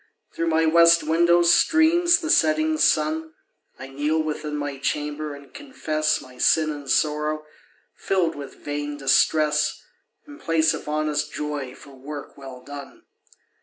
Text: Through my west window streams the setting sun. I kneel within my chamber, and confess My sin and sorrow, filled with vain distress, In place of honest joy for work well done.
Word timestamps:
Through 0.33 0.47
my 0.47 0.65
west 0.65 1.03
window 1.03 1.43
streams 1.43 2.21
the 2.21 2.31
setting 2.31 2.79
sun. 2.79 3.35
I 3.77 3.87
kneel 3.87 4.19
within 4.23 4.55
my 4.57 4.79
chamber, 4.79 5.35
and 5.35 5.53
confess 5.53 6.19
My 6.19 6.39
sin 6.39 6.71
and 6.71 6.89
sorrow, 6.89 7.45
filled 7.93 8.33
with 8.35 8.55
vain 8.65 8.97
distress, 8.97 9.79
In 10.27 10.39
place 10.39 10.73
of 10.73 10.87
honest 10.87 11.31
joy 11.31 11.75
for 11.75 11.91
work 11.93 12.35
well 12.35 12.63
done. 12.63 13.03